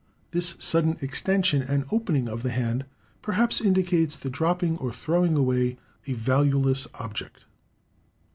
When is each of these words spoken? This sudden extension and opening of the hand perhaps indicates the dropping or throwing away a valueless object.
This 0.31 0.55
sudden 0.57 0.97
extension 0.99 1.61
and 1.61 1.85
opening 1.91 2.27
of 2.27 2.41
the 2.41 2.49
hand 2.49 2.85
perhaps 3.21 3.61
indicates 3.61 4.15
the 4.15 4.31
dropping 4.31 4.79
or 4.79 4.91
throwing 4.91 5.35
away 5.37 5.77
a 6.07 6.13
valueless 6.13 6.87
object. 6.95 7.45